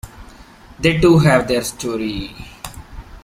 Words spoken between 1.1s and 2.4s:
have their story.